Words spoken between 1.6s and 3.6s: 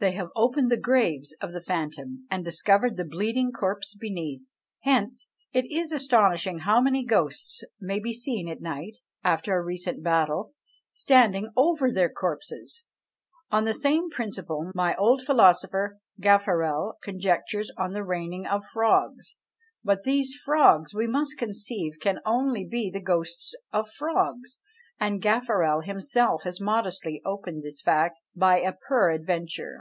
phantom, and discovered the bleeding